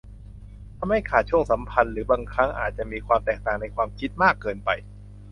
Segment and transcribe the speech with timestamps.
[0.77, 4.69] ทำให้ขาดช่วงสัมพันธ์หรือบางครั้งอาจจะมีความต่างในความคิดมากเกินไป